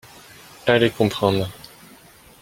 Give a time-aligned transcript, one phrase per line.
[0.65, 1.47] Allez comprendre